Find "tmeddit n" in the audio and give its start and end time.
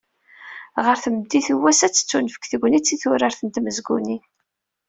1.03-1.57